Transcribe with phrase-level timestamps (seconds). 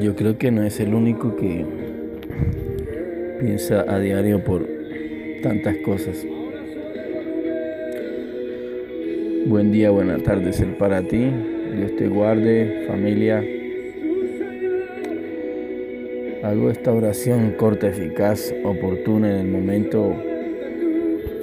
[0.00, 1.66] Yo creo que no es el único que
[3.40, 4.64] piensa a diario por
[5.42, 6.24] tantas cosas.
[9.46, 11.32] Buen día, buena tarde ser para ti.
[11.74, 13.44] Dios te guarde, familia.
[16.44, 20.14] Hago esta oración corta, eficaz, oportuna en el momento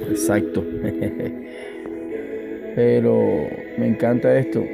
[0.08, 0.64] exacto.
[2.74, 4.64] Pero me encanta esto.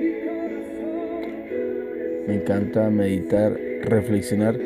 [2.28, 4.58] Me encanta meditar, reflexionar,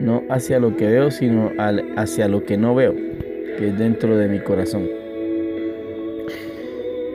[0.00, 1.52] no hacia lo que veo, sino
[1.96, 4.88] hacia lo que no veo, que es dentro de mi corazón.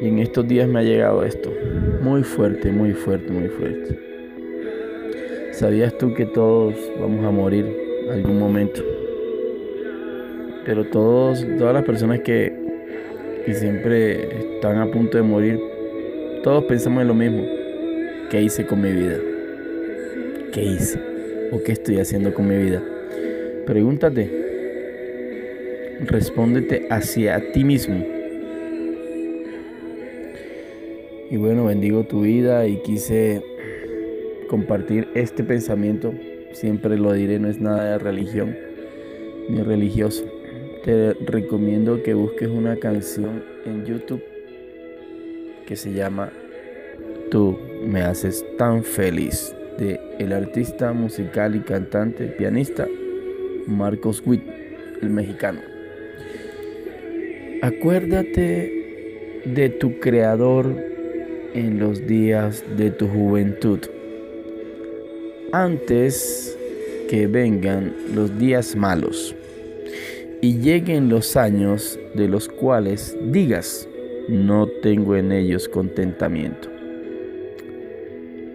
[0.02, 1.52] Y en estos días me ha llegado esto,
[2.02, 4.00] muy fuerte, muy fuerte, muy fuerte.
[5.52, 7.66] ¿Sabías tú que todos vamos a morir
[8.12, 8.84] algún momento?
[10.66, 12.54] Pero todos, todas las personas que,
[13.46, 15.60] que siempre están a punto de morir,
[16.44, 17.44] todos pensamos en lo mismo.
[18.30, 19.18] ¿Qué hice con mi vida?
[20.52, 21.12] ¿Qué hice?
[21.54, 22.82] ¿O qué estoy haciendo con mi vida?
[23.68, 24.28] Pregúntate.
[26.02, 28.04] Respóndete hacia ti mismo.
[31.30, 33.44] Y bueno, bendigo tu vida y quise
[34.50, 36.12] compartir este pensamiento.
[36.54, 38.58] Siempre lo diré, no es nada de religión
[39.48, 40.26] ni religioso.
[40.84, 44.23] Te recomiendo que busques una canción en YouTube
[45.67, 46.34] que se llama
[47.30, 52.88] Tú me haces tan feliz de el artista musical y cantante pianista
[53.68, 54.44] Marcos Witt,
[55.02, 55.60] el mexicano.
[57.62, 60.76] Acuérdate de tu creador
[61.54, 63.80] en los días de tu juventud,
[65.52, 66.58] antes
[67.10, 69.36] que vengan los días malos
[70.42, 73.88] y lleguen los años de los cuales digas,
[74.28, 76.73] no tengo en ellos contentamiento.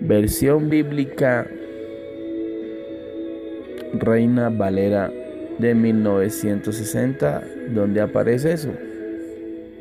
[0.01, 1.51] Versión bíblica
[3.95, 5.13] Reina Valera
[5.59, 7.43] de 1960,
[7.75, 8.72] donde aparece eso.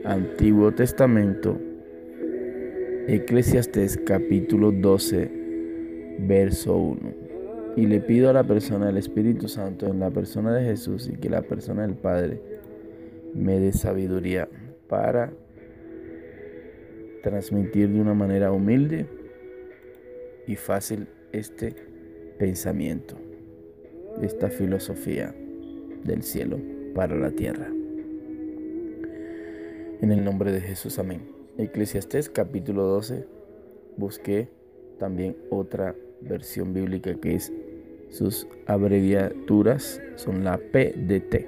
[0.03, 1.59] Antiguo Testamento
[3.07, 5.29] Eclesiastés capítulo 12,
[6.21, 6.99] verso 1.
[7.75, 11.17] Y le pido a la persona del Espíritu Santo, en la persona de Jesús y
[11.17, 12.41] que la persona del Padre
[13.35, 14.49] me dé sabiduría
[14.89, 15.31] para
[17.21, 19.05] transmitir de una manera humilde
[20.47, 21.75] y fácil este
[22.39, 23.15] pensamiento,
[24.21, 25.35] esta filosofía
[26.03, 26.57] del cielo
[26.95, 27.67] para la tierra.
[30.01, 31.21] En el nombre de Jesús, amén.
[31.57, 33.25] Eclesiastés capítulo 12,
[33.97, 34.47] busqué
[34.99, 37.51] también otra versión bíblica que es
[38.09, 41.45] sus abreviaturas son la PDT,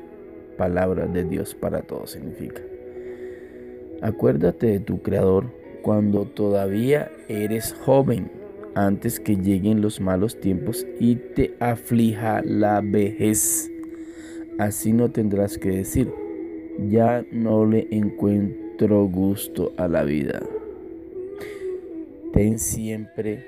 [0.57, 2.61] palabra de Dios para todos significa.
[4.01, 5.45] Acuérdate de tu Creador
[5.81, 8.29] cuando todavía eres joven,
[8.75, 13.71] antes que lleguen los malos tiempos y te aflija la vejez.
[14.57, 16.11] Así no tendrás que decir,
[16.87, 20.41] ya no le encuentro gusto a la vida.
[22.33, 23.45] Ten siempre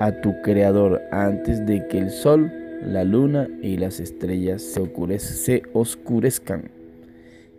[0.00, 2.50] a tu Creador antes de que el sol,
[2.84, 6.70] la luna y las estrellas se, oscurezcan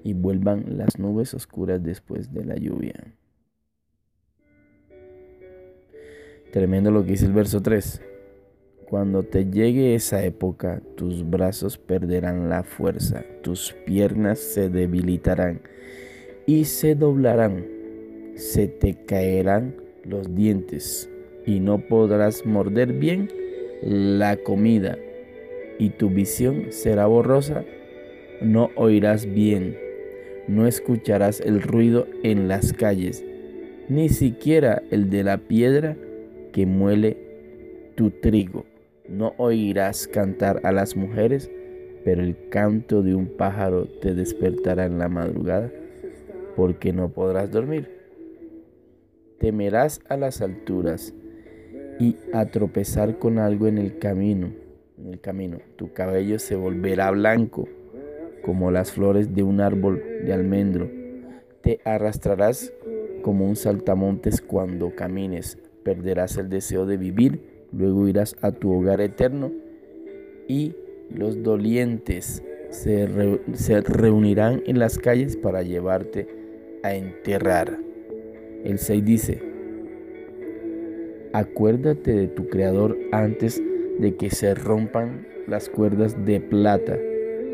[0.04, 2.94] y vuelvan las nubes oscuras después de la lluvia.
[6.54, 8.00] Tremendo lo que dice el verso 3.
[8.88, 15.62] Cuando te llegue esa época, tus brazos perderán la fuerza, tus piernas se debilitarán
[16.46, 17.66] y se doblarán,
[18.36, 21.10] se te caerán los dientes
[21.44, 23.30] y no podrás morder bien
[23.82, 25.00] la comida
[25.80, 27.66] y tu visión será borrosa,
[28.44, 29.76] no oirás bien,
[30.48, 33.26] no escucharás el ruido en las calles,
[33.90, 35.98] ni siquiera el de la piedra
[36.54, 37.18] que muele
[37.96, 38.66] tu trigo.
[39.10, 41.52] No oirás cantar a las mujeres,
[42.06, 45.72] pero el canto de un pájaro te despertará en la madrugada
[46.56, 47.90] porque no podrás dormir.
[49.40, 51.14] Temerás a las alturas
[52.00, 54.54] y a tropezar con algo en el camino.
[54.98, 57.68] En el camino, tu cabello se volverá blanco
[58.44, 60.90] como las flores de un árbol de almendro.
[61.62, 62.74] Te arrastrarás
[63.22, 65.58] como un saltamontes cuando camines.
[65.84, 67.42] Perderás el deseo de vivir,
[67.72, 69.52] luego irás a tu hogar eterno
[70.48, 70.76] y
[71.10, 73.06] los dolientes se,
[73.82, 76.28] reunirán en las calles para llevarte
[76.84, 77.78] a enterrar.
[78.64, 79.42] El 6 dice,
[81.34, 83.62] acuérdate de tu Creador antes
[84.00, 86.98] de que se rompan las cuerdas de plata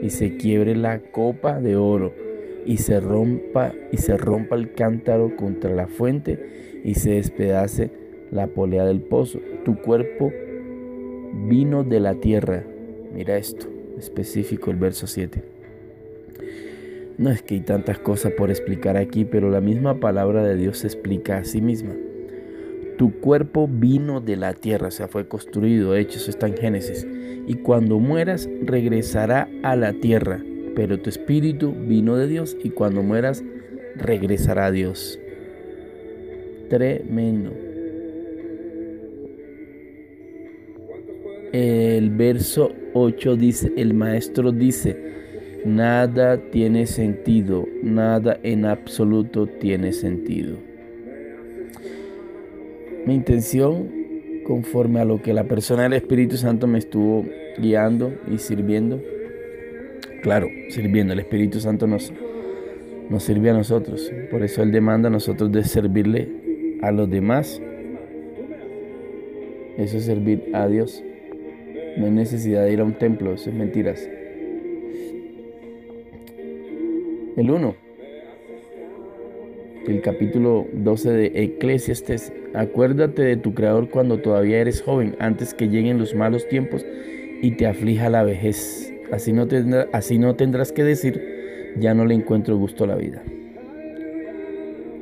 [0.02, 2.14] y se quiebre la copa de oro
[2.66, 7.92] y se rompa y se rompa el cántaro contra la fuente y se despedace
[8.32, 9.40] la polea del pozo.
[9.66, 10.32] Tu cuerpo
[11.48, 12.64] vino de la tierra.
[13.14, 13.68] Mira esto,
[13.98, 15.44] específico el verso 7.
[17.18, 20.80] No es que hay tantas cosas por explicar aquí, pero la misma palabra de Dios
[20.80, 21.94] se explica a sí misma.
[22.98, 27.06] Tu cuerpo vino de la tierra, o sea, fue construido, hecho, eso está en Génesis.
[27.48, 30.42] Y cuando mueras, regresará a la tierra.
[30.76, 33.44] Pero tu espíritu vino de Dios y cuando mueras,
[33.98, 35.20] regresará a Dios.
[36.70, 37.69] Tremendo.
[41.52, 44.96] El verso 8 dice, el maestro dice,
[45.66, 50.58] nada tiene sentido, nada en absoluto tiene sentido.
[53.08, 53.90] Mi intención,
[54.46, 57.26] conforme a lo que la persona del Espíritu Santo me estuvo
[57.58, 59.02] guiando y sirviendo,
[60.22, 62.14] claro, sirviendo, el Espíritu Santo nos,
[63.10, 66.30] nos sirve a nosotros, por eso Él demanda a nosotros de servirle
[66.84, 67.60] a los demás,
[69.78, 71.04] eso es servir a Dios.
[72.00, 74.10] No hay necesidad de ir a un templo, eso es mentiras.
[77.36, 77.76] El 1,
[79.86, 82.32] el capítulo 12 de Eclesiastes.
[82.54, 86.86] Acuérdate de tu Creador cuando todavía eres joven, antes que lleguen los malos tiempos
[87.42, 88.94] y te aflija la vejez.
[89.12, 89.46] Así no,
[89.92, 91.22] así no tendrás que decir,
[91.82, 93.22] ya no le encuentro gusto a la vida.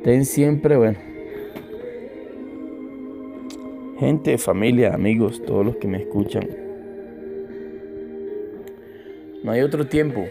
[0.02, 0.98] Ten siempre, bueno,
[4.00, 6.67] gente, familia, amigos, todos los que me escuchan,
[9.48, 10.26] no hay otro tiempo.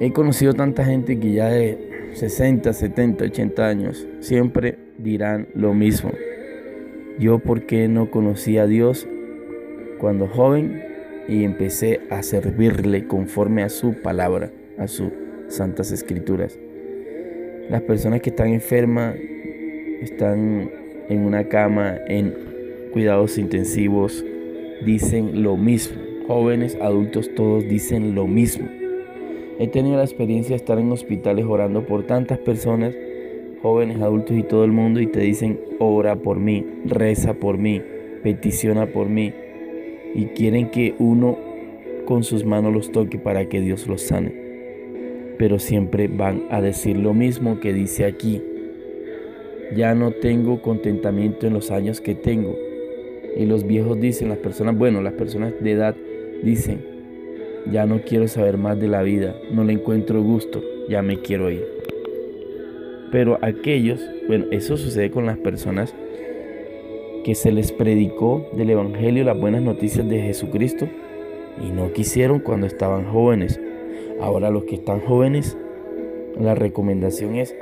[0.00, 6.10] He conocido tanta gente que ya de 60, 70, 80 años siempre dirán lo mismo.
[7.18, 9.06] Yo porque no conocí a Dios
[9.98, 10.82] cuando joven
[11.28, 15.10] y empecé a servirle conforme a su palabra, a sus
[15.48, 16.58] santas escrituras.
[17.68, 19.16] Las personas que están enfermas
[20.00, 20.70] están
[21.10, 22.32] en una cama, en
[22.90, 24.24] cuidados intensivos,
[24.82, 28.68] dicen lo mismo jóvenes, adultos, todos dicen lo mismo.
[29.58, 32.94] He tenido la experiencia de estar en hospitales orando por tantas personas,
[33.62, 37.82] jóvenes, adultos y todo el mundo, y te dicen, ora por mí, reza por mí,
[38.22, 39.32] peticiona por mí.
[40.14, 41.38] Y quieren que uno
[42.04, 44.32] con sus manos los toque para que Dios los sane.
[45.38, 48.42] Pero siempre van a decir lo mismo que dice aquí.
[49.74, 52.54] Ya no tengo contentamiento en los años que tengo.
[53.36, 55.96] Y los viejos dicen, las personas, bueno, las personas de edad
[56.42, 56.80] Dicen,
[57.70, 61.50] ya no quiero saber más de la vida, no le encuentro gusto, ya me quiero
[61.50, 61.64] ir.
[63.10, 65.94] Pero aquellos, bueno, eso sucede con las personas
[67.24, 70.88] que se les predicó del Evangelio las buenas noticias de Jesucristo
[71.62, 73.60] y no quisieron cuando estaban jóvenes.
[74.20, 75.56] Ahora los que están jóvenes,
[76.38, 77.54] la recomendación es,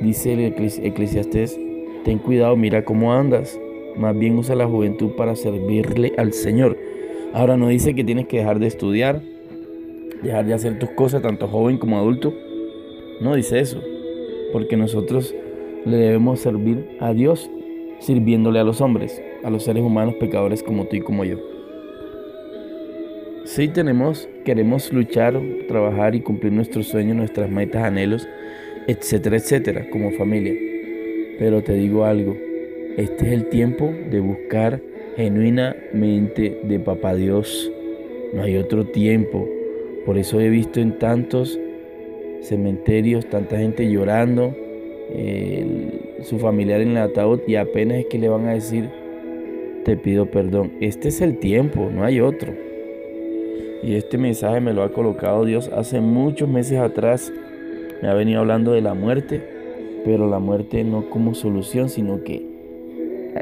[0.00, 0.54] dice el
[0.84, 1.58] Eclesiastés,
[2.04, 3.58] ten cuidado, mira cómo andas,
[3.98, 6.76] más bien usa la juventud para servirle al Señor.
[7.32, 9.22] Ahora no dice que tienes que dejar de estudiar,
[10.22, 12.34] dejar de hacer tus cosas, tanto joven como adulto.
[13.20, 13.80] No dice eso,
[14.52, 15.34] porque nosotros
[15.84, 17.50] le debemos servir a Dios
[18.00, 21.38] sirviéndole a los hombres, a los seres humanos pecadores como tú y como yo.
[23.44, 28.28] Sí tenemos, queremos luchar, trabajar y cumplir nuestros sueños, nuestras metas, anhelos,
[28.86, 30.52] etcétera, etcétera, como familia.
[31.38, 32.36] Pero te digo algo,
[32.96, 34.80] este es el tiempo de buscar
[35.16, 37.70] genuinamente de Papá Dios.
[38.32, 39.48] No hay otro tiempo.
[40.04, 41.58] Por eso he visto en tantos
[42.42, 44.54] cementerios tanta gente llorando,
[46.22, 48.88] su familiar en el ataúd y apenas es que le van a decir,
[49.84, 50.72] te pido perdón.
[50.80, 52.52] Este es el tiempo, no hay otro.
[53.82, 57.32] Y este mensaje me lo ha colocado Dios hace muchos meses atrás.
[58.00, 59.42] Me ha venido hablando de la muerte,
[60.04, 62.55] pero la muerte no como solución, sino que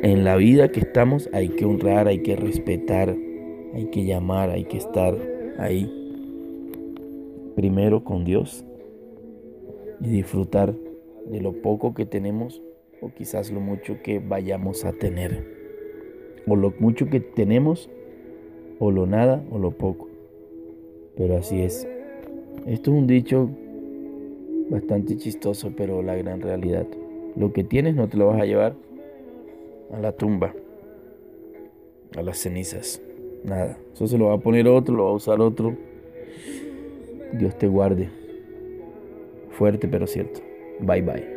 [0.03, 3.15] en la vida que estamos hay que honrar, hay que respetar,
[3.75, 5.17] hay que llamar, hay que estar
[5.59, 5.91] ahí.
[7.55, 8.65] Primero con Dios
[10.01, 10.75] y disfrutar
[11.27, 12.63] de lo poco que tenemos
[13.01, 15.45] o quizás lo mucho que vayamos a tener.
[16.47, 17.89] O lo mucho que tenemos
[18.79, 20.09] o lo nada o lo poco.
[21.17, 21.89] Pero así es.
[22.67, 23.49] Esto es un dicho
[24.71, 26.87] bastante chistoso, pero la gran realidad.
[27.37, 28.75] Lo que tienes no te lo vas a llevar
[29.95, 30.53] a la tumba,
[32.17, 33.01] a las cenizas.
[33.45, 33.79] Nada.
[33.93, 35.77] Eso se lo va a poner otro, lo va a usar otro.
[37.33, 38.09] Dios te guarde.
[39.51, 40.41] Fuerte pero cierto.
[40.81, 41.34] Bye bye.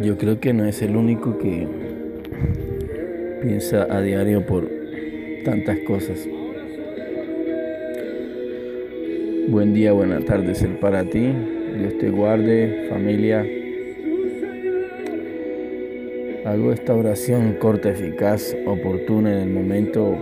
[0.00, 1.66] Yo creo que no es el único que
[3.42, 4.70] piensa a diario por
[5.44, 6.28] tantas cosas.
[9.48, 11.32] Buen día, buena tarde ser para ti.
[11.76, 13.44] Dios te guarde, familia.
[16.44, 20.16] Hago esta oración corta, eficaz, oportuna en el momento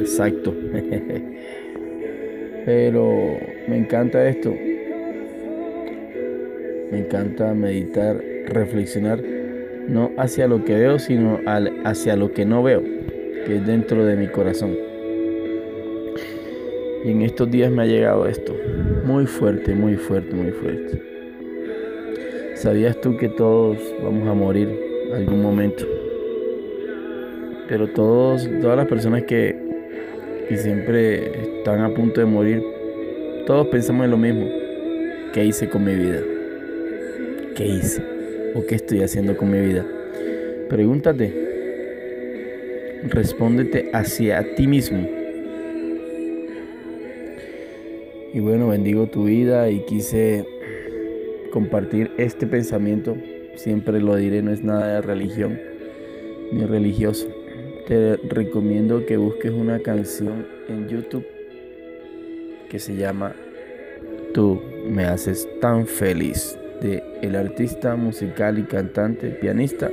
[0.00, 0.54] exacto.
[2.66, 4.54] Pero me encanta esto.
[6.90, 9.20] Me encanta meditar reflexionar
[9.88, 11.40] no hacia lo que veo, sino
[11.84, 12.82] hacia lo que no veo,
[13.46, 14.76] que es dentro de mi corazón.
[17.04, 18.54] Y en estos días me ha llegado esto,
[19.04, 21.02] muy fuerte, muy fuerte, muy fuerte.
[22.54, 24.68] ¿Sabías tú que todos vamos a morir
[25.14, 25.84] algún momento?
[27.68, 29.54] Pero todos, todas las personas que,
[30.48, 32.62] que siempre están a punto de morir,
[33.46, 34.48] todos pensamos en lo mismo.
[35.34, 36.20] ¿Qué hice con mi vida?
[37.54, 38.13] ¿Qué hice?
[38.54, 39.84] O qué estoy haciendo con mi vida.
[40.68, 41.32] Pregúntate,
[43.08, 45.06] respóndete hacia ti mismo.
[48.32, 50.44] Y bueno, bendigo tu vida y quise
[51.52, 53.16] compartir este pensamiento.
[53.56, 55.60] Siempre lo diré, no es nada de religión
[56.52, 57.28] ni religioso.
[57.86, 61.26] Te recomiendo que busques una canción en YouTube
[62.68, 63.34] que se llama
[64.32, 69.90] Tú me haces tan feliz de el artista musical y cantante, pianista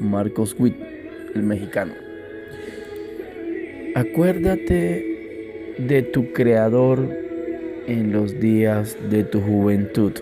[0.00, 0.76] Marcos Witt,
[1.34, 1.94] el mexicano.
[3.94, 7.08] Acuérdate de tu creador
[7.86, 10.12] en los días de tu juventud,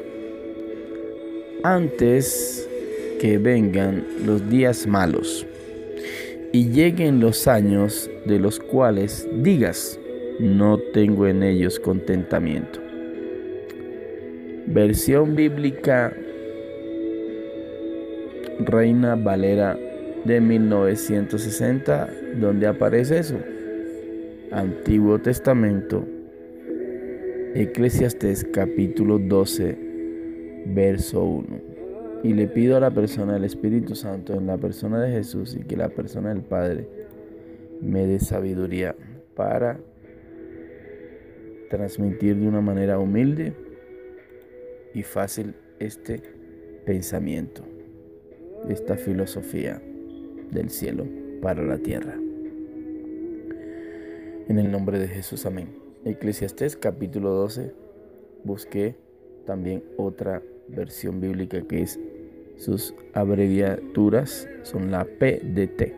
[1.63, 2.69] antes
[3.21, 5.47] que vengan los días malos
[6.53, 9.99] y lleguen los años de los cuales digas,
[10.39, 12.82] no tengo en ellos contentamiento.
[14.73, 16.17] Versión bíblica
[18.61, 19.79] Reina Valera
[20.25, 22.09] de 1960,
[22.41, 23.37] donde aparece eso.
[24.51, 26.07] Antiguo Testamento,
[27.55, 29.77] Eclesiastés capítulo 12,
[30.69, 31.47] verso 1.
[32.23, 35.65] Y le pido a la persona del Espíritu Santo, en la persona de Jesús y
[35.65, 36.89] que la persona del Padre
[37.83, 38.97] me dé sabiduría
[39.35, 39.79] para
[41.69, 43.53] transmitir de una manera humilde
[44.95, 46.23] y fácil este
[46.85, 47.63] pensamiento,
[48.69, 49.81] esta filosofía
[50.51, 51.07] del cielo
[51.41, 52.15] para la tierra.
[54.49, 55.69] En el nombre de Jesús, amén.
[56.05, 57.73] Eclesiastés capítulo 12,
[58.45, 58.97] busqué
[59.47, 61.99] también otra versión bíblica que es
[62.57, 65.95] sus abreviaturas son la PDT,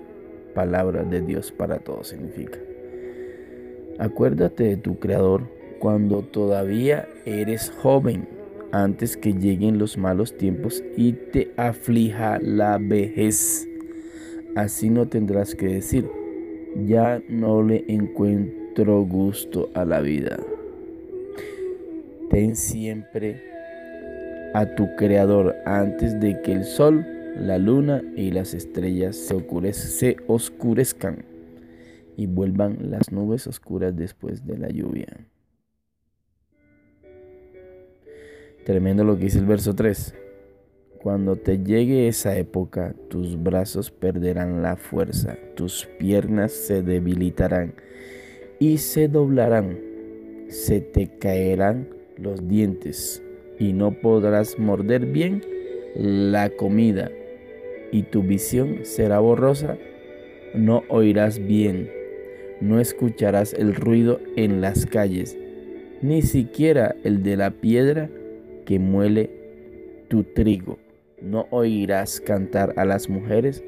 [0.54, 2.58] palabra de Dios para todos significa.
[3.98, 5.42] Acuérdate de tu Creador
[5.78, 8.28] cuando todavía eres joven
[8.74, 13.68] antes que lleguen los malos tiempos y te aflija la vejez.
[14.56, 16.10] Así no tendrás que decir,
[16.84, 20.40] ya no le encuentro gusto a la vida.
[22.30, 23.40] Ten siempre
[24.54, 27.06] a tu Creador antes de que el sol,
[27.38, 31.24] la luna y las estrellas se, oscurezcan
[32.16, 35.28] y vuelvan las nubes oscuras después de la lluvia.
[38.64, 40.14] Tremendo lo que dice el verso 3.
[41.02, 47.74] Cuando te llegue esa época, tus brazos perderán la fuerza, tus piernas se debilitarán
[48.58, 49.78] y se doblarán,
[50.48, 53.22] se te caerán los dientes
[53.58, 55.42] y no podrás morder bien
[55.94, 57.10] la comida
[57.92, 59.76] y tu visión será borrosa,
[60.54, 61.90] no oirás bien,
[62.62, 65.36] no escucharás el ruido en las calles,
[66.00, 68.08] ni siquiera el de la piedra
[68.64, 69.30] que muele
[70.08, 70.78] tu trigo.
[71.20, 73.62] No oirás cantar a las mujeres,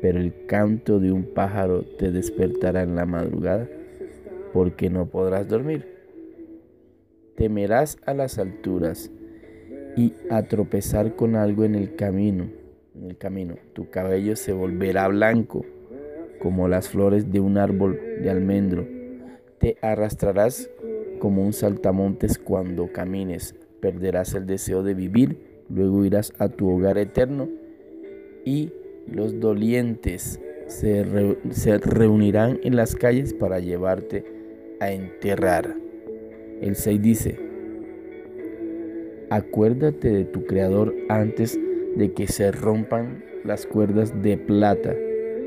[0.00, 3.68] pero el canto de un pájaro te despertará en la madrugada,
[4.52, 5.86] porque no podrás dormir.
[7.36, 9.10] Temerás a las alturas
[9.96, 12.48] y a tropezar con algo en el camino.
[12.94, 15.64] En el camino, tu cabello se volverá blanco
[16.40, 18.86] como las flores de un árbol de almendro.
[19.58, 20.70] Te arrastrarás
[21.18, 26.98] como un saltamontes cuando camines perderás el deseo de vivir, luego irás a tu hogar
[26.98, 27.48] eterno
[28.44, 28.72] y
[29.06, 31.04] los dolientes se,
[31.78, 34.24] reunirán en las calles para llevarte
[34.80, 35.74] a enterrar.
[36.60, 37.38] El 6 dice,
[39.30, 41.58] acuérdate de tu Creador antes
[41.96, 44.94] de que se rompan las cuerdas de plata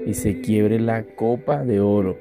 [0.05, 2.17] y se quiebre la copa de oro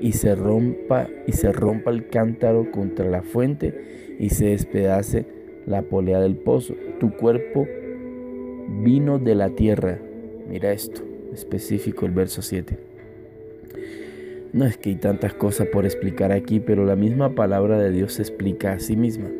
[0.00, 5.24] y se rompa y se rompa el cántaro contra la fuente y se despedace
[5.66, 6.74] la polea del pozo.
[7.00, 7.66] Tu cuerpo
[8.82, 9.98] vino de la tierra.
[10.48, 11.02] Mira esto,
[11.32, 12.78] específico el verso 7.
[14.52, 18.14] No es que hay tantas cosas por explicar aquí, pero la misma palabra de Dios
[18.14, 19.30] se explica a sí misma.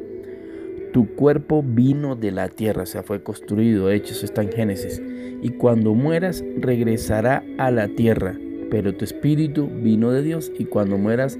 [0.93, 5.03] Tu cuerpo vino de la tierra, o sea, fue construido, hecho, eso está en Génesis.
[5.43, 8.39] Y cuando mueras, regresará a la tierra.
[8.71, 11.39] Pero tu espíritu vino de Dios y cuando mueras,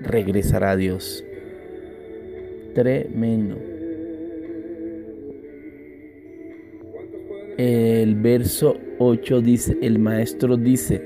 [0.00, 1.24] regresará a Dios.
[2.74, 3.71] Tremendo.
[7.64, 11.00] El verso 8 dice, el maestro dice,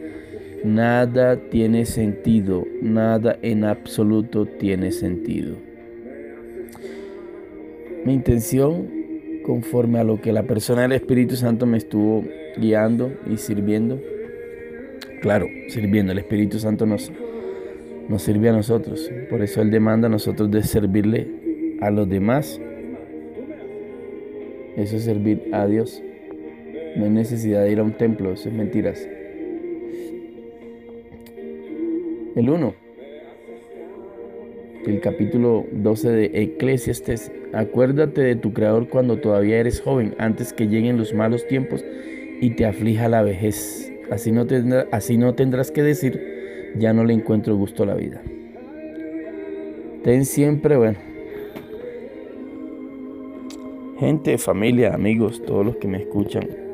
[0.64, 5.58] nada tiene sentido, nada en absoluto tiene sentido.
[8.06, 8.88] Mi intención,
[9.44, 12.24] conforme a lo que la persona del Espíritu Santo me estuvo
[12.56, 14.00] guiando y sirviendo,
[15.20, 17.12] claro, sirviendo, el Espíritu Santo nos,
[18.08, 19.10] nos sirve a nosotros.
[19.28, 21.28] Por eso Él demanda a nosotros de servirle
[21.82, 22.58] a los demás.
[24.78, 26.02] Eso es servir a Dios.
[26.96, 29.06] No hay necesidad de ir a un templo, eso es mentiras.
[32.34, 32.86] El 1
[34.86, 37.32] el capítulo 12 de Eclesiastes.
[37.52, 41.84] Acuérdate de tu Creador cuando todavía eres joven, antes que lleguen los malos tiempos
[42.40, 43.92] y te aflija la vejez.
[44.10, 44.46] Así no,
[44.92, 48.22] así no tendrás que decir, ya no le encuentro gusto a la vida.
[50.04, 50.98] Ten siempre, bueno,
[53.98, 56.65] gente, familia, amigos, todos los que me escuchan.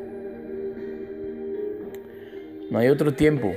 [2.73, 3.53] No hay otro tiempo.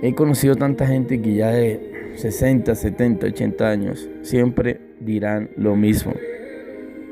[0.00, 6.14] He conocido tanta gente que ya de 60, 70, 80 años, siempre dirán lo mismo.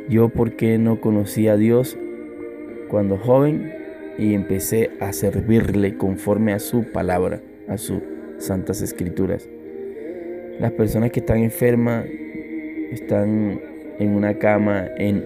[0.08, 1.98] Yo por qué no conocí a Dios
[2.88, 3.74] cuando joven
[4.16, 8.00] y empecé a servirle conforme a su palabra, a sus
[8.38, 9.46] santas escrituras.
[10.58, 12.06] Las personas que están enfermas
[12.90, 13.60] están
[13.98, 15.22] en una cama, en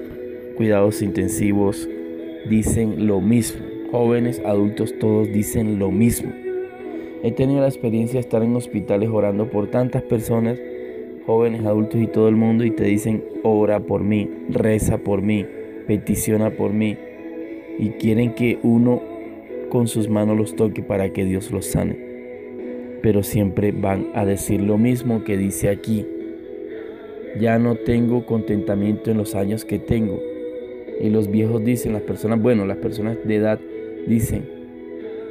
[0.56, 1.88] cuidados intensivos,
[2.48, 3.69] dicen lo mismo.
[3.90, 6.30] Jóvenes, adultos, todos dicen lo mismo.
[7.24, 10.60] He tenido la experiencia de estar en hospitales orando por tantas personas,
[11.26, 15.44] jóvenes, adultos y todo el mundo, y te dicen, ora por mí, reza por mí,
[15.88, 16.96] peticiona por mí.
[17.80, 19.02] Y quieren que uno
[19.70, 21.98] con sus manos los toque para que Dios los sane.
[23.02, 26.06] Pero siempre van a decir lo mismo que dice aquí.
[27.40, 30.20] Ya no tengo contentamiento en los años que tengo.
[31.00, 33.58] Y los viejos dicen, las personas, bueno, las personas de edad
[34.06, 34.44] dicen,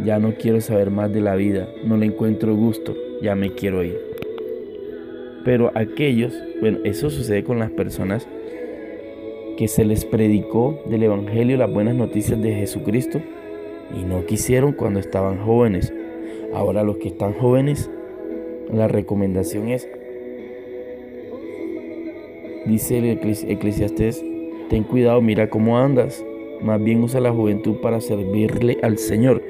[0.03, 3.83] ya no quiero saber más de la vida, no le encuentro gusto, ya me quiero
[3.83, 3.99] ir.
[5.43, 8.27] Pero aquellos, bueno, eso sucede con las personas
[9.57, 13.19] que se les predicó del Evangelio las buenas noticias de Jesucristo
[13.93, 15.93] y no quisieron cuando estaban jóvenes.
[16.53, 17.89] Ahora los que están jóvenes,
[18.71, 19.87] la recomendación es,
[22.65, 24.23] dice el Eclesiastés,
[24.69, 26.23] ten cuidado, mira cómo andas.
[26.61, 29.41] Más bien usa la juventud para servirle al Señor.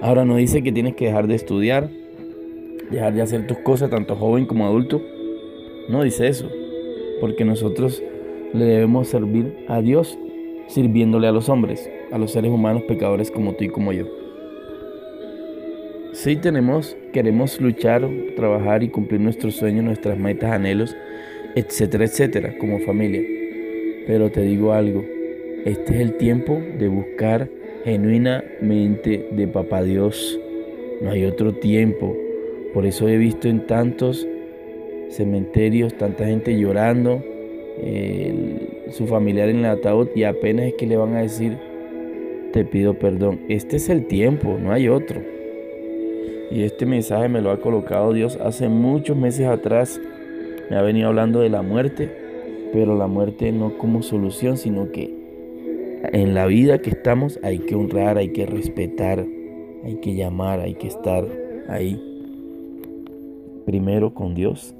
[0.00, 1.90] Ahora no dice que tienes que dejar de estudiar,
[2.90, 5.02] dejar de hacer tus cosas, tanto joven como adulto.
[5.88, 6.48] No dice eso,
[7.20, 8.02] porque nosotros
[8.52, 10.18] le debemos servir a Dios
[10.68, 14.06] sirviéndole a los hombres, a los seres humanos pecadores como tú y como yo.
[16.12, 20.94] Sí tenemos, queremos luchar, trabajar y cumplir nuestros sueños, nuestras metas, anhelos,
[21.54, 23.22] etcétera, etcétera, como familia.
[24.06, 25.04] Pero te digo algo,
[25.64, 27.48] este es el tiempo de buscar
[27.84, 30.38] genuinamente de Papá Dios.
[31.00, 32.16] No hay otro tiempo.
[32.74, 34.26] Por eso he visto en tantos
[35.10, 37.22] cementerios tanta gente llorando,
[38.90, 41.56] su familiar en el ataúd y apenas es que le van a decir,
[42.52, 43.40] te pido perdón.
[43.48, 45.20] Este es el tiempo, no hay otro.
[46.50, 50.00] Y este mensaje me lo ha colocado Dios hace muchos meses atrás.
[50.70, 52.10] Me ha venido hablando de la muerte,
[52.72, 55.21] pero la muerte no como solución, sino que
[56.10, 59.24] en la vida que estamos hay que honrar, hay que respetar,
[59.84, 61.24] hay que llamar, hay que estar
[61.68, 62.00] ahí.
[63.64, 64.74] Primero con Dios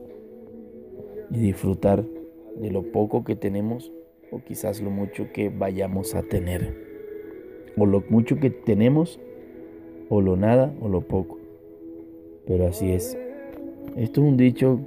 [1.30, 2.04] y disfrutar
[2.56, 3.92] de lo poco que tenemos
[4.32, 6.74] o quizás lo mucho que vayamos a tener.
[7.76, 9.20] O lo mucho que tenemos
[10.08, 11.38] o lo nada o lo poco.
[12.46, 13.16] Pero así es.
[13.96, 14.80] Esto es un dicho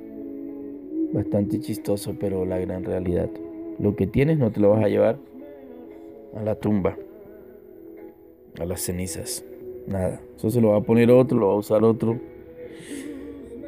[1.13, 3.30] bastante chistoso, pero la gran realidad.
[3.80, 5.17] Lo que tienes no te lo vas a llevar
[6.36, 6.98] a la tumba,
[8.60, 9.43] a las cenizas.
[9.88, 10.19] Nada.
[10.36, 12.19] Eso se lo va a poner otro, lo va a usar otro.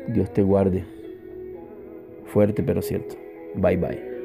[0.08, 0.84] Dios te guarde.
[2.26, 3.16] Fuerte pero cierto.
[3.56, 4.17] Bye bye.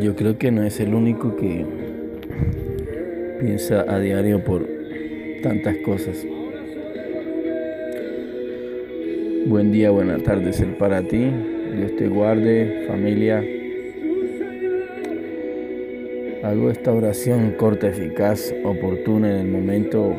[0.00, 1.64] Yo creo que no es el único que
[3.40, 4.66] piensa a diario por
[5.42, 6.26] tantas cosas.
[9.46, 11.30] Buen día, buena tarde ser para ti.
[11.76, 13.44] Dios te guarde, familia.
[16.42, 20.16] Hago esta oración corta, eficaz, oportuna en el momento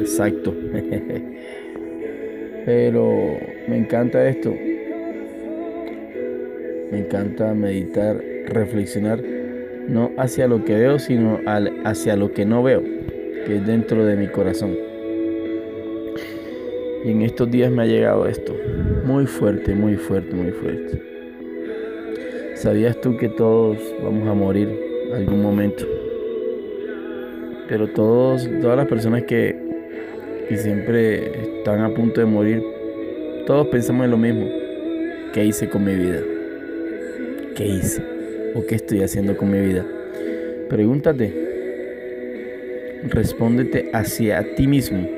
[0.00, 0.52] exacto.
[2.64, 4.52] Pero me encanta esto.
[6.90, 9.20] Me encanta meditar, reflexionar,
[9.88, 11.40] no hacia lo que veo, sino
[11.84, 12.82] hacia lo que no veo,
[13.46, 14.76] que es dentro de mi corazón.
[17.04, 18.54] Y en estos días me ha llegado esto,
[19.04, 21.02] muy fuerte, muy fuerte, muy fuerte.
[22.54, 24.68] ¿Sabías tú que todos vamos a morir
[25.12, 25.84] algún momento?
[27.68, 29.56] Pero todos, todas las personas que,
[30.48, 32.62] que siempre están a punto de morir,
[33.46, 34.46] todos pensamos en lo mismo.
[35.32, 36.20] ¿Qué hice con mi vida?
[37.56, 38.11] ¿Qué hice?
[38.54, 39.86] ¿O qué estoy haciendo con mi vida?
[40.68, 41.32] Pregúntate.
[43.04, 45.08] Respóndete hacia ti mismo.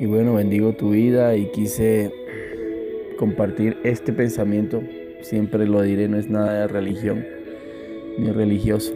[0.00, 2.12] Y bueno, bendigo tu vida y quise
[3.16, 4.82] compartir este pensamiento.
[5.22, 7.24] Siempre lo diré, no es nada de religión
[8.18, 8.94] ni religioso.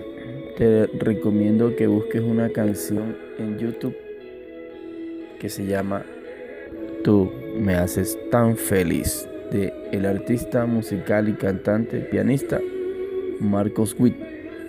[0.57, 3.97] Te recomiendo que busques una canción en YouTube
[5.39, 6.05] que se llama
[7.03, 12.61] Tú me haces tan feliz de el artista musical y cantante pianista
[13.41, 14.17] Marcos Witt,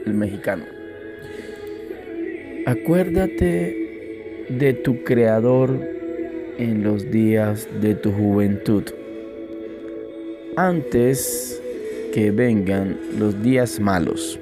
[0.06, 0.65] el mexicano.
[2.65, 5.80] Acuérdate de tu creador
[6.58, 8.84] en los días de tu juventud,
[10.56, 11.62] antes
[12.13, 14.39] que vengan los días malos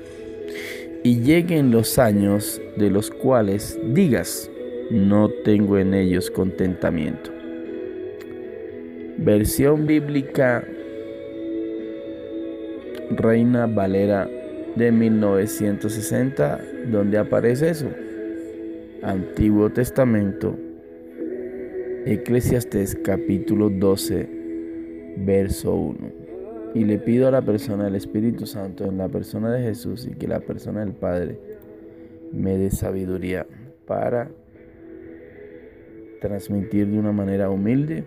[1.03, 4.49] y lleguen los años de los cuales digas,
[4.89, 7.40] no tengo en ellos contentamiento.
[9.23, 10.63] Versión bíblica
[13.11, 14.27] Reina Valera
[14.75, 16.59] de 1960,
[16.91, 17.85] donde aparece eso.
[19.03, 20.57] Antiguo Testamento
[22.07, 24.27] Eclesiastes capítulo 12,
[25.17, 25.97] verso 1.
[26.73, 30.15] Y le pido a la persona del Espíritu Santo, en la persona de Jesús y
[30.15, 31.37] que la persona del Padre
[32.33, 33.45] me dé sabiduría
[33.85, 34.31] para
[36.21, 38.03] transmitir de una manera humilde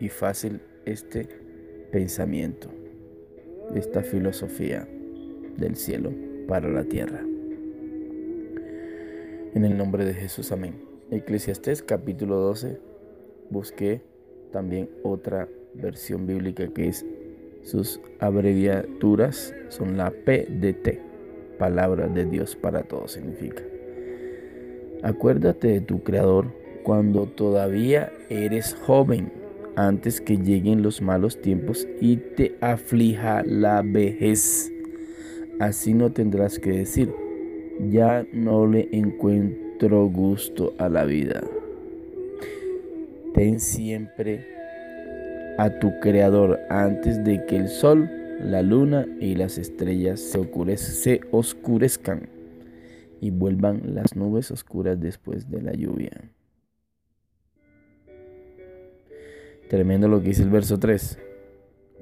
[0.00, 1.28] y fácil este
[1.90, 2.68] pensamiento,
[3.74, 4.86] esta filosofía
[5.56, 6.12] del cielo
[6.46, 7.20] para la tierra.
[9.54, 10.74] En el nombre de Jesús, amén.
[11.10, 12.78] Eclesiastés capítulo 12,
[13.50, 14.02] busqué
[14.52, 17.06] también otra versión bíblica que es
[17.66, 21.00] sus abreviaturas son la PDT,
[21.58, 23.62] palabra de Dios para todos significa.
[25.02, 26.52] Acuérdate de tu Creador
[26.84, 29.32] cuando todavía eres joven,
[29.76, 34.72] antes que lleguen los malos tiempos y te aflija la vejez.
[35.60, 37.14] Así no tendrás que decir,
[37.90, 41.42] ya no le encuentro gusto a la vida.
[43.34, 44.46] Ten siempre
[45.58, 48.10] a tu Creador antes de que el sol,
[48.40, 52.28] la luna y las estrellas se, oscurezcan
[53.20, 56.12] y vuelvan las nubes oscuras después de la lluvia.
[59.68, 61.18] Tremendo lo que dice el verso 3.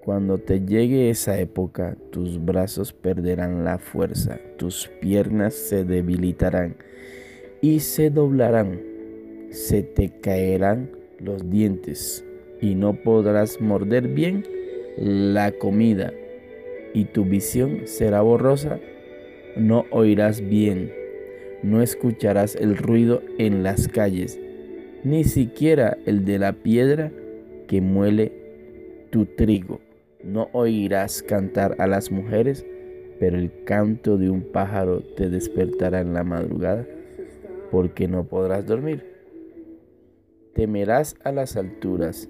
[0.05, 6.77] Cuando te llegue esa época, tus brazos perderán la fuerza, tus piernas se debilitarán
[7.63, 8.83] y se doblarán,
[9.49, 12.23] se te caerán los dientes
[12.61, 14.45] y no podrás morder bien
[14.99, 16.13] la comida
[16.93, 18.79] y tu visión será borrosa,
[19.57, 20.93] no oirás bien,
[21.63, 24.39] no escucharás el ruido en las calles,
[25.03, 27.11] ni siquiera el de la piedra
[27.67, 28.33] que muele
[29.11, 29.81] tu trigo.
[30.23, 32.65] No oirás cantar a las mujeres,
[33.21, 36.87] pero el canto de un pájaro te despertará en la madrugada
[37.71, 39.05] porque no podrás dormir.
[40.55, 42.29] Temerás a las alturas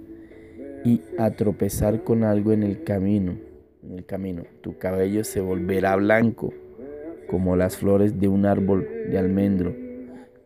[0.84, 3.38] y a tropezar con algo en el camino.
[3.82, 6.52] En el camino, tu cabello se volverá blanco
[7.28, 9.74] como las flores de un árbol de almendro.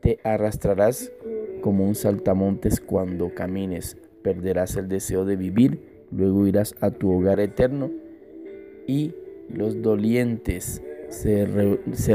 [0.00, 1.12] Te arrastrarás
[1.60, 3.96] como un saltamontes cuando camines.
[4.22, 7.90] Perderás el deseo de vivir, luego irás a tu hogar eterno
[8.86, 9.14] y
[9.48, 11.46] los dolientes se,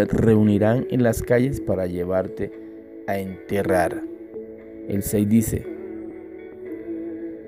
[0.05, 2.51] reunirán en las calles para llevarte
[3.07, 4.03] a enterrar.
[4.87, 5.65] El 6 dice,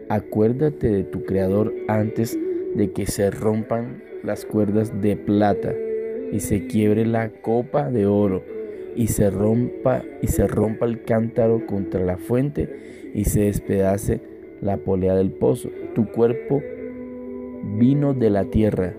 [0.09, 2.37] acuérdate de tu Creador antes
[2.75, 5.73] de que se rompan las cuerdas de plata
[6.31, 8.43] y se quiebre la copa de oro
[8.95, 14.21] y se rompa y se rompa el cántaro contra la fuente y se despedace
[14.65, 15.69] la polea del pozo.
[15.93, 16.61] Tu cuerpo
[17.77, 18.93] vino de la tierra.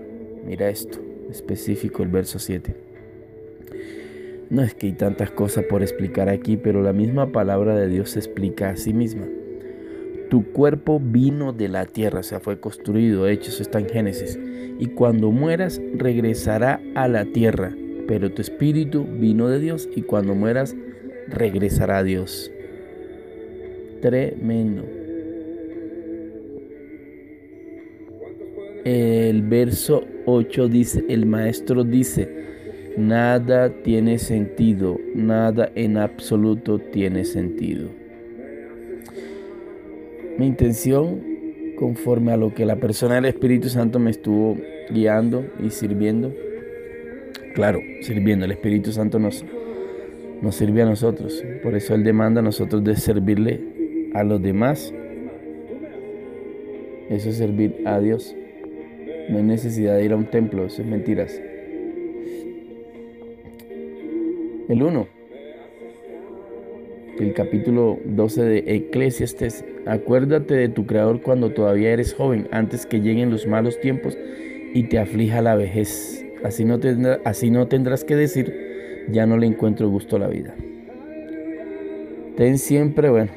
[0.45, 0.99] Mira esto,
[1.29, 2.75] específico el verso 7.
[4.49, 8.11] No es que hay tantas cosas por explicar aquí, pero la misma palabra de Dios
[8.11, 9.25] se explica a sí misma.
[10.29, 14.39] Tu cuerpo vino de la tierra, o sea, fue construido, hecho, eso está en Génesis.
[14.79, 17.75] Y cuando mueras, regresará a la tierra.
[18.07, 20.75] Pero tu espíritu vino de Dios y cuando mueras,
[21.27, 22.51] regresará a Dios.
[24.01, 24.96] Tremendo.
[28.89, 32.29] El verso 8 dice, el maestro dice,
[32.95, 37.89] nada tiene sentido, nada en absoluto tiene sentido.
[40.37, 41.21] Mi intención,
[41.77, 44.57] conforme a lo que la persona del Espíritu Santo me estuvo
[44.89, 46.33] guiando y sirviendo,
[47.55, 49.43] claro, sirviendo, el Espíritu Santo nos,
[50.41, 53.59] nos sirve a nosotros, por eso Él demanda a nosotros de servirle
[54.13, 54.93] a los demás.
[57.09, 58.33] Eso es servir a Dios.
[59.29, 61.41] No hay necesidad de ir a un templo, eso es mentiras.
[64.69, 65.07] El 1,
[67.19, 69.65] el capítulo 12 de Eclesiastes.
[69.85, 74.17] Acuérdate de tu Creador cuando todavía eres joven, antes que lleguen los malos tiempos
[74.73, 76.25] y te aflija la vejez.
[76.43, 76.79] Así no,
[77.25, 80.53] así no tendrás que decir, ya no le encuentro gusto a la vida.
[82.35, 83.31] Ten siempre, bueno,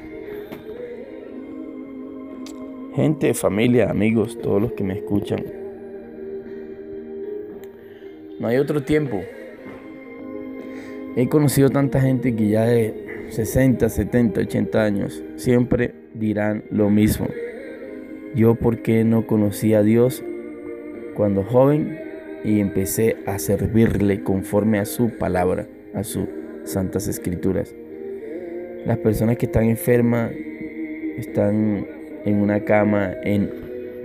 [2.94, 5.44] gente, familia, amigos, todos los que me escuchan,
[8.40, 9.22] no hay otro tiempo.
[11.14, 17.28] He conocido tanta gente que ya de 60, 70, 80 años siempre dirán lo mismo.
[18.34, 20.24] Yo por qué no conocí a Dios
[21.14, 22.00] cuando joven
[22.42, 26.24] y empecé a servirle conforme a su palabra, a sus
[26.64, 27.74] santas escrituras.
[28.86, 30.32] Las personas que están enfermas
[31.18, 31.86] están
[32.24, 33.50] en una cama, en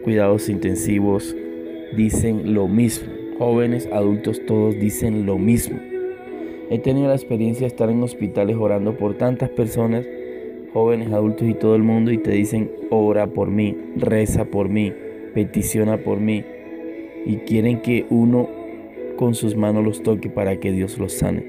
[0.03, 1.33] cuidados intensivos,
[1.95, 5.79] dicen lo mismo jóvenes, adultos, todos dicen lo mismo.
[6.69, 10.05] He tenido la experiencia de estar en hospitales orando por tantas personas,
[10.73, 14.91] jóvenes, adultos y todo el mundo, y te dicen, ora por mí, reza por mí,
[15.33, 16.43] peticiona por mí.
[17.25, 18.49] Y quieren que uno
[19.15, 21.43] con sus manos los toque para que Dios los sane.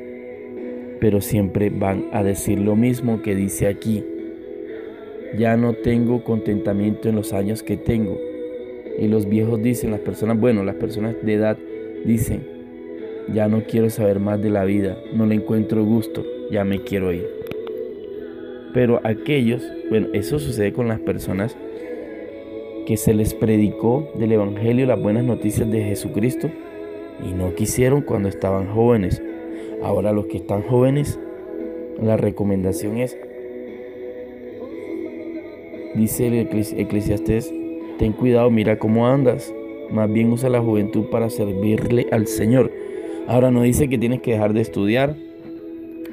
[1.01, 4.05] Pero siempre van a decir lo mismo que dice aquí.
[5.38, 8.18] Ya no tengo contentamiento en los años que tengo.
[8.99, 11.59] Y los viejos dicen, las personas, bueno, las personas de edad
[12.05, 12.47] Dicen,
[13.33, 17.13] ya no quiero saber más de la vida, no le encuentro gusto, ya me quiero
[17.13, 17.27] ir.
[18.73, 21.57] Pero aquellos, bueno, eso sucede con las personas
[22.87, 26.51] que se les predicó del Evangelio las buenas noticias de Jesucristo
[27.25, 29.23] y no quisieron cuando estaban jóvenes.
[29.83, 31.19] Ahora los que están jóvenes,
[32.01, 33.19] la recomendación es,
[35.95, 37.53] dice el Eclesiastés,
[37.99, 39.53] ten cuidado, mira cómo andas,
[39.90, 42.70] más bien usa la juventud para servirle al Señor.
[43.27, 45.16] Ahora no dice que tienes que dejar de estudiar,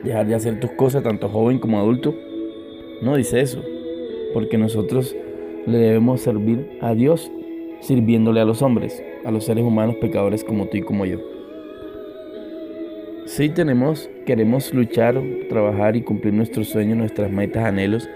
[0.03, 2.15] dejar de hacer tus cosas, tanto joven como adulto.
[3.01, 3.61] No dice eso,
[4.33, 5.15] porque nosotros
[5.65, 7.31] le debemos servir a Dios
[7.81, 11.19] sirviéndole a los hombres, a los seres humanos pecadores como tú y como yo.
[13.25, 18.09] Sí tenemos, queremos luchar, trabajar y cumplir nuestros sueños, nuestras metas, anhelos,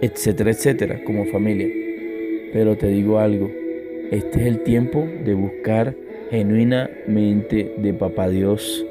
[0.00, 1.68] etcétera, etcétera, como familia.
[2.52, 3.50] Pero te digo algo,
[4.10, 5.94] este es el tiempo de buscar
[6.30, 8.84] genuinamente de Papá Dios.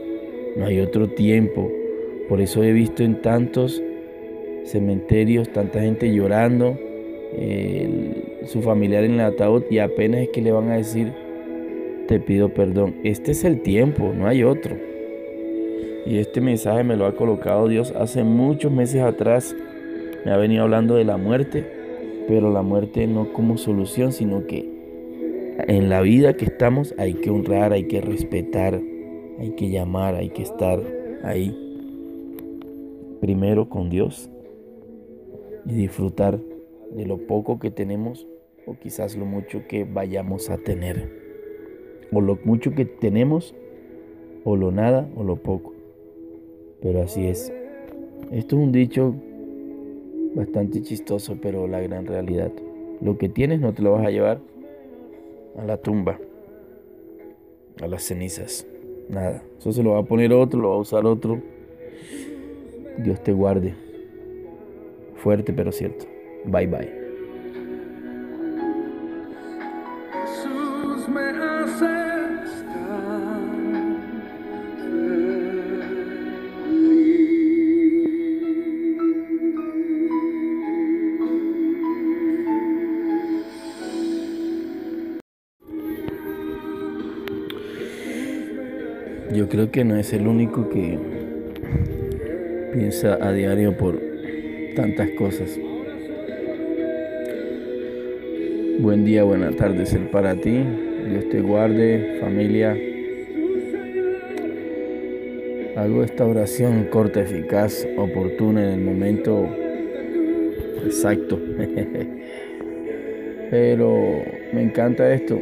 [0.58, 1.72] No hay otro tiempo.
[2.30, 3.82] Por eso he visto en tantos
[4.66, 6.78] cementerios tanta gente llorando,
[8.46, 11.12] su familiar en el ataúd y apenas es que le van a decir,
[12.08, 12.96] te pido perdón.
[13.04, 14.76] Este es el tiempo, no hay otro.
[16.06, 19.56] Y este mensaje me lo ha colocado Dios hace muchos meses atrás.
[20.24, 21.64] Me ha venido hablando de la muerte,
[22.28, 24.75] pero la muerte no como solución, sino que
[25.58, 28.82] en la vida que estamos hay que honrar, hay que respetar,
[29.40, 30.82] hay que llamar, hay que estar
[31.24, 31.62] ahí.
[33.22, 34.30] Primero con Dios
[35.66, 36.40] y disfrutar
[36.92, 38.28] de lo poco que tenemos
[38.66, 41.10] o quizás lo mucho que vayamos a tener.
[42.12, 43.56] O lo mucho que tenemos
[44.44, 45.74] o lo nada o lo poco.
[46.82, 47.52] Pero así es.
[48.32, 49.16] Esto es un dicho
[50.36, 52.52] bastante chistoso, pero la gran realidad.
[53.02, 54.40] Lo que tienes no te lo vas a llevar
[55.58, 56.20] a la tumba,
[57.82, 58.66] a las cenizas.
[59.10, 59.44] Nada.
[59.60, 61.42] Eso se lo va a poner otro, lo va a usar otro.
[62.98, 63.76] Dios te guarde.
[65.18, 66.06] Fuerte pero cierto.
[66.46, 67.05] Bye bye.
[89.34, 90.98] Yo creo que no es el único que
[92.74, 94.00] piensa a diario por
[94.76, 95.60] tantas cosas.
[98.80, 100.64] Buen día, buena tarde ser para ti.
[101.10, 102.78] Dios te guarde, familia.
[105.76, 109.50] Hago esta oración corta, eficaz, oportuna en el momento
[110.86, 111.38] exacto.
[113.50, 115.40] Pero me encanta esto.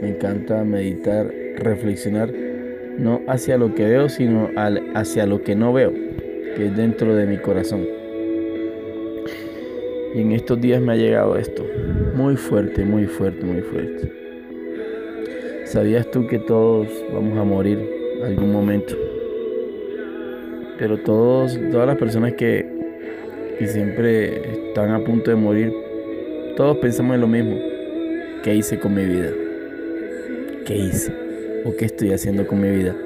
[0.00, 2.32] Me encanta meditar, reflexionar,
[2.98, 4.50] no hacia lo que veo, sino
[4.94, 5.92] hacia lo que no veo,
[6.56, 7.86] que es dentro de mi corazón.
[10.14, 11.64] Y en estos días me ha llegado esto,
[12.14, 14.12] muy fuerte, muy fuerte, muy fuerte.
[15.64, 17.78] ¿Sabías tú que todos vamos a morir
[18.24, 18.96] algún momento?
[20.78, 22.66] Pero todos, todas las personas que,
[23.58, 25.72] que siempre están a punto de morir,
[26.56, 27.56] todos pensamos en lo mismo.
[28.42, 29.30] ¿Qué hice con mi vida?
[30.66, 31.19] ¿Qué hice?
[31.64, 32.96] ¿O qué estoy haciendo con mi vida?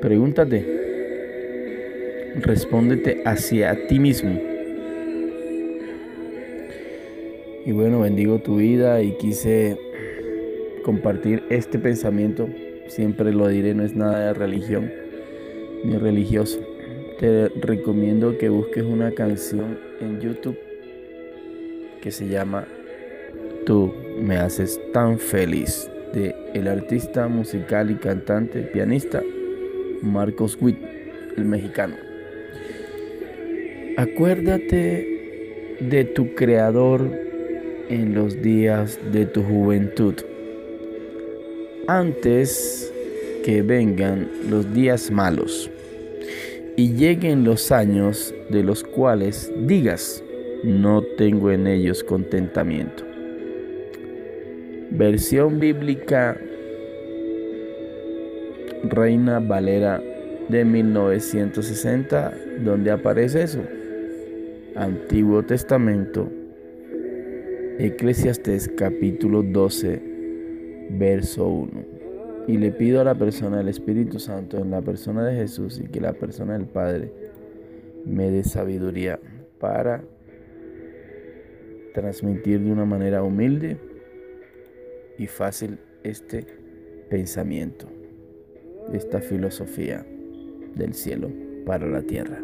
[0.00, 0.64] Pregúntate,
[2.40, 4.38] respóndete hacia ti mismo.
[7.66, 9.78] Y bueno, bendigo tu vida y quise
[10.84, 12.48] compartir este pensamiento.
[12.88, 14.90] Siempre lo diré, no es nada de religión
[15.84, 16.60] ni religioso.
[17.18, 20.58] Te recomiendo que busques una canción en YouTube
[22.00, 22.66] que se llama
[23.64, 29.22] Tú me haces tan feliz de el artista musical y cantante, pianista
[30.02, 30.78] Marcos Witt,
[31.36, 31.94] el mexicano.
[33.96, 37.10] Acuérdate de tu creador
[37.88, 40.14] en los días de tu juventud,
[41.86, 42.92] antes
[43.44, 45.70] que vengan los días malos
[46.76, 50.22] y lleguen los años de los cuales digas,
[50.62, 53.11] no tengo en ellos contentamiento.
[54.94, 56.36] Versión bíblica
[58.84, 60.02] Reina Valera
[60.50, 63.62] de 1960, donde aparece eso.
[64.76, 66.28] Antiguo Testamento,
[67.78, 70.02] Eclesiastes capítulo 12,
[70.90, 71.70] verso 1.
[72.48, 75.88] Y le pido a la persona del Espíritu Santo, en la persona de Jesús y
[75.88, 77.10] que la persona del Padre
[78.04, 79.18] me dé sabiduría
[79.58, 80.04] para
[81.94, 83.78] transmitir de una manera humilde
[85.22, 86.44] y fácil este
[87.08, 87.86] pensamiento,
[88.92, 90.04] esta filosofía
[90.74, 91.30] del cielo
[91.64, 92.40] para la tierra.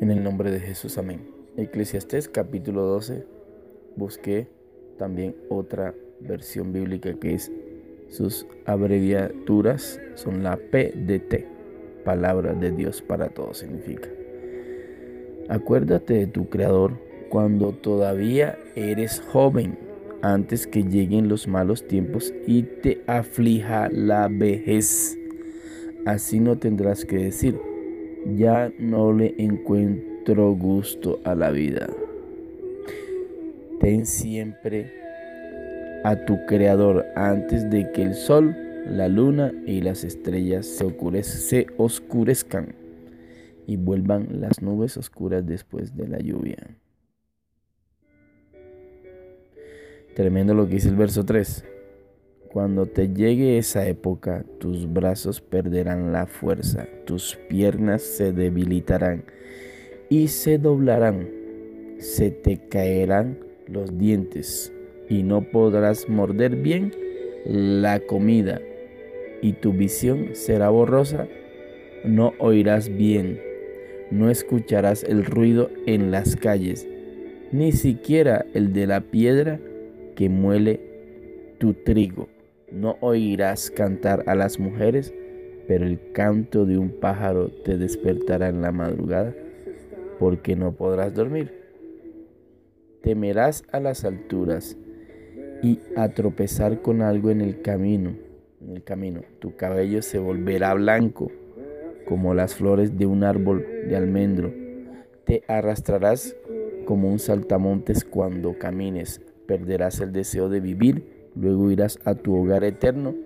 [0.00, 1.20] En el nombre de Jesús, amén.
[1.56, 3.24] Eclesiastés capítulo 12,
[3.94, 4.48] busqué
[4.98, 7.52] también otra versión bíblica que es
[8.08, 11.46] sus abreviaturas son la PDT,
[12.04, 14.08] palabra de Dios para todos significa.
[15.48, 19.89] Acuérdate de tu Creador cuando todavía eres joven
[20.22, 25.18] antes que lleguen los malos tiempos y te aflija la vejez.
[26.06, 27.58] Así no tendrás que decir,
[28.36, 31.88] ya no le encuentro gusto a la vida.
[33.80, 34.92] Ten siempre
[36.04, 38.56] a tu Creador antes de que el sol,
[38.86, 42.74] la luna y las estrellas se, oscurezcan
[43.66, 46.79] y vuelvan las nubes oscuras después de la lluvia.
[50.14, 51.64] Tremendo lo que dice el verso 3.
[52.52, 59.22] Cuando te llegue esa época, tus brazos perderán la fuerza, tus piernas se debilitarán
[60.08, 61.28] y se doblarán,
[61.98, 64.72] se te caerán los dientes
[65.08, 66.92] y no podrás morder bien
[67.44, 68.60] la comida
[69.42, 71.28] y tu visión será borrosa,
[72.04, 73.40] no oirás bien,
[74.10, 76.88] no escucharás el ruido en las calles,
[77.52, 79.60] ni siquiera el de la piedra
[80.14, 80.80] que muele
[81.58, 82.28] tu trigo.
[82.72, 85.12] No oirás cantar a las mujeres,
[85.66, 89.34] pero el canto de un pájaro te despertará en la madrugada,
[90.18, 91.52] porque no podrás dormir.
[93.02, 94.76] Temerás a las alturas
[95.62, 98.14] y a tropezar con algo en el camino.
[98.60, 101.30] En el camino, tu cabello se volverá blanco
[102.06, 104.52] como las flores de un árbol de almendro.
[105.24, 106.36] Te arrastrarás
[106.84, 111.02] como un saltamontes cuando camines perderás el deseo de vivir,
[111.34, 113.16] luego irás a tu hogar eterno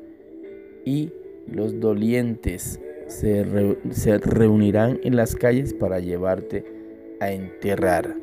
[0.86, 1.12] y
[1.46, 6.64] los dolientes se, reunirán en las calles para llevarte
[7.20, 8.16] a enterrar.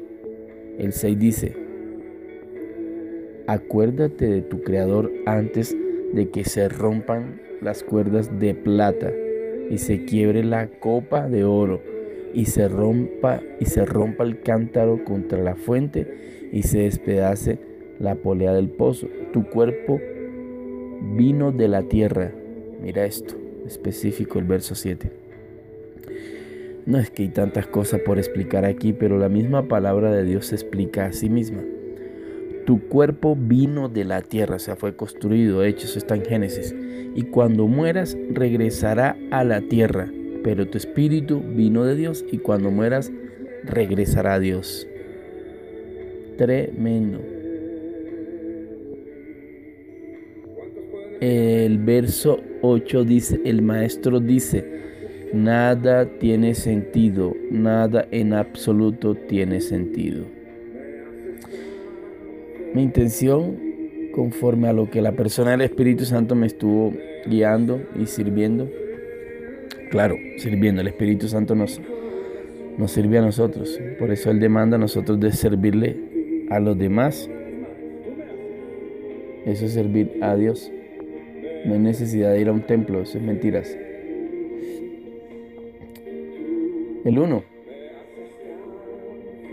[0.79, 1.55] El 6 dice,
[3.45, 5.77] acuérdate de tu Creador antes
[6.11, 9.11] de que se rompan las cuerdas de plata
[9.69, 11.83] y se quiebre la copa de oro
[12.33, 17.69] y se rompa y se rompa el cántaro contra la fuente y se despedace
[18.01, 19.07] la polea del pozo.
[19.31, 19.99] Tu cuerpo
[21.15, 22.31] vino de la tierra.
[22.81, 23.35] Mira esto,
[23.65, 25.11] específico el verso 7.
[26.85, 30.47] No es que hay tantas cosas por explicar aquí, pero la misma palabra de Dios
[30.47, 31.61] se explica a sí misma.
[32.65, 36.75] Tu cuerpo vino de la tierra, o sea, fue construido, hecho, eso está en Génesis.
[37.15, 40.11] Y cuando mueras, regresará a la tierra.
[40.43, 43.11] Pero tu espíritu vino de Dios y cuando mueras,
[43.63, 44.87] regresará a Dios.
[46.37, 47.30] Tremendo.
[51.22, 54.65] El verso 8 dice, el maestro dice,
[55.34, 60.26] nada tiene sentido, nada en absoluto tiene sentido.
[62.74, 63.55] Mi intención,
[64.15, 66.91] conforme a lo que la persona del Espíritu Santo me estuvo
[67.28, 68.67] guiando y sirviendo,
[69.91, 71.80] claro, sirviendo, el Espíritu Santo nos,
[72.80, 77.30] nos sirve a nosotros, por eso Él demanda a nosotros de servirle a los demás,
[79.45, 80.72] eso es servir a Dios.
[81.66, 83.78] No hay necesidad de ir a un templo, eso es mentiras.
[87.05, 87.43] El 1,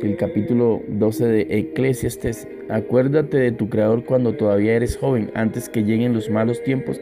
[0.02, 2.46] el capítulo 12 de Eclesiastes.
[2.68, 7.00] Acuérdate de tu Creador cuando todavía eres joven, antes que lleguen los malos tiempos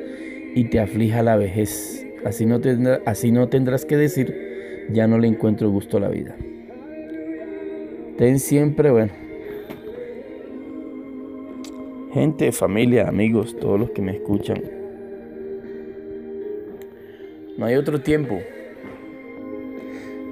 [0.55, 2.07] y te aflija la vejez.
[2.25, 2.61] Así no,
[3.05, 6.37] así no tendrás que decir, ya no le encuentro gusto a la vida.
[8.17, 9.13] Ten siempre, bueno,
[12.15, 14.63] gente, familia, amigos, todos los que me escuchan,
[17.57, 18.41] no hay otro tiempo.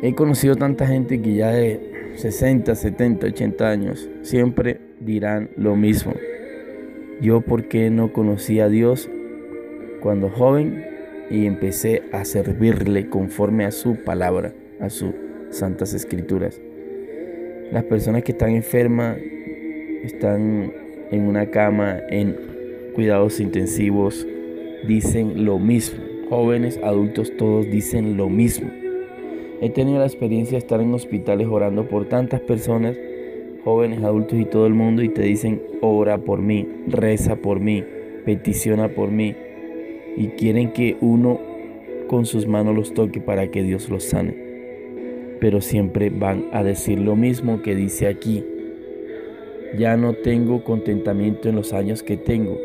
[0.02, 6.12] He conocido tanta gente que ya de 60, 70, 80 años siempre dirán lo mismo.
[7.20, 9.08] Yo porque no conocí a Dios
[10.00, 10.84] cuando joven
[11.30, 15.14] y empecé a servirle conforme a su palabra, a sus
[15.50, 16.60] santas escrituras.
[17.72, 19.16] Las personas que están enfermas
[20.02, 20.70] están
[21.10, 22.36] en una cama, en
[22.94, 24.26] cuidados intensivos,
[24.86, 28.68] dicen lo mismo jóvenes, adultos, todos dicen lo mismo.
[29.60, 32.96] He tenido la experiencia de estar en hospitales orando por tantas personas,
[33.62, 37.84] jóvenes, adultos y todo el mundo, y te dicen, ora por mí, reza por mí,
[38.24, 39.36] peticiona por mí.
[40.16, 41.38] Y quieren que uno
[42.08, 44.34] con sus manos los toque para que Dios los sane.
[45.38, 48.42] Pero siempre van a decir lo mismo que dice aquí.
[49.78, 52.58] Ya no tengo contentamiento en los años que tengo.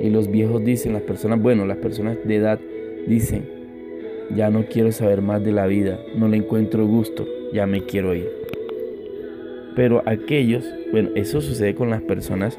[0.00, 2.58] Y los viejos dicen, las personas, bueno, las personas de edad
[3.06, 3.44] Dicen,
[4.34, 8.14] ya no quiero saber más de la vida, no le encuentro gusto, ya me quiero
[8.14, 8.28] ir.
[9.76, 12.58] Pero aquellos, bueno, eso sucede con las personas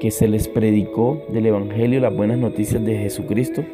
[0.00, 3.64] que se les predicó del Evangelio las buenas noticias de Jesucristo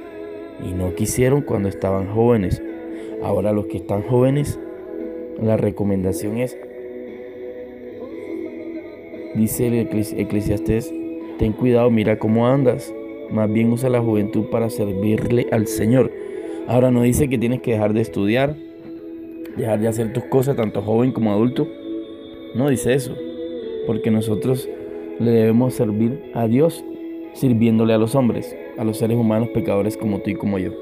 [0.65, 2.63] y no quisieron cuando estaban jóvenes.
[3.23, 4.59] Ahora los que están jóvenes,
[5.43, 6.57] la recomendación es,
[9.35, 10.93] dice el Eclesiastés,
[11.39, 12.95] ten cuidado, mira cómo andas,
[13.31, 16.11] más bien usa la juventud para servirle al Señor.
[16.67, 18.57] Ahora no dice que tienes que dejar de estudiar,
[19.57, 21.69] dejar de hacer tus cosas, tanto joven como adulto.
[22.55, 23.15] No dice eso.
[23.87, 24.69] Porque nosotros
[25.19, 26.85] le debemos servir a Dios
[27.35, 30.73] sirviéndole a los hombres, a los seres humanos pecadores como tú y como yo.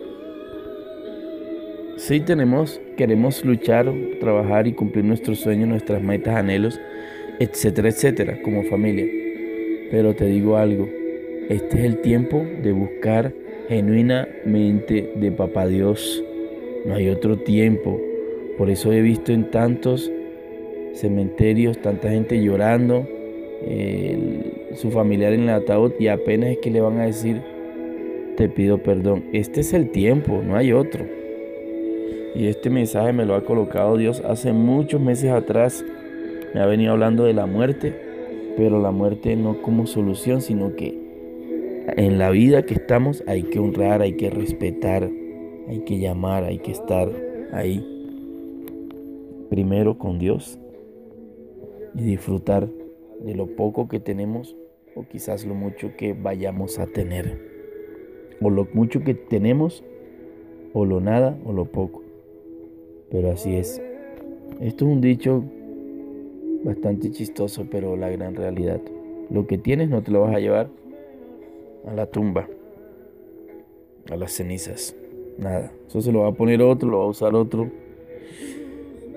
[1.96, 6.80] Sí tenemos, queremos luchar, trabajar y cumplir nuestros sueños, nuestras metas, anhelos,
[7.38, 9.06] etcétera, etcétera, como familia.
[9.90, 10.88] Pero te digo algo,
[11.48, 13.32] este es el tiempo de buscar
[13.68, 16.22] genuinamente de Papá Dios.
[16.84, 18.00] No hay otro tiempo.
[18.58, 20.10] Por eso he visto en tantos
[20.94, 23.08] cementerios tanta gente llorando,
[24.74, 27.40] su familiar en el ataúd y apenas es que le van a decir,
[28.36, 29.24] te pido perdón.
[29.32, 31.04] Este es el tiempo, no hay otro.
[32.34, 35.84] Y este mensaje me lo ha colocado Dios hace muchos meses atrás.
[36.54, 37.94] Me ha venido hablando de la muerte,
[38.56, 41.01] pero la muerte no como solución, sino que
[41.96, 45.08] en la vida que estamos hay que honrar, hay que respetar,
[45.68, 47.10] hay que llamar, hay que estar
[47.52, 47.88] ahí.
[49.50, 50.58] Primero con Dios
[51.94, 52.68] y disfrutar
[53.20, 54.56] de lo poco que tenemos
[54.94, 57.50] o quizás lo mucho que vayamos a tener.
[58.40, 59.84] O lo mucho que tenemos
[60.72, 62.02] o lo nada o lo poco.
[63.10, 63.82] Pero así es.
[64.60, 65.44] Esto es un dicho
[66.64, 68.80] bastante chistoso, pero la gran realidad.
[69.30, 70.68] Lo que tienes no te lo vas a llevar
[71.86, 72.48] a la tumba,
[74.10, 74.94] a las cenizas.
[75.38, 77.70] Nada, eso se lo va a poner otro, lo va a usar otro.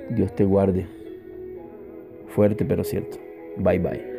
[0.10, 0.86] Dios te guarde.
[2.28, 3.18] Fuerte pero cierto.
[3.58, 4.15] Bye bye.